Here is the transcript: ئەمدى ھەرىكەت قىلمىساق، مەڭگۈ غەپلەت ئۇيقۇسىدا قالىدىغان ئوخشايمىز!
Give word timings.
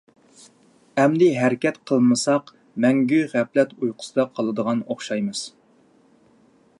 ئەمدى 1.01 1.27
ھەرىكەت 1.41 1.77
قىلمىساق، 1.91 2.49
مەڭگۈ 2.85 3.21
غەپلەت 3.35 3.77
ئۇيقۇسىدا 3.81 4.27
قالىدىغان 4.39 4.85
ئوخشايمىز! 4.87 5.47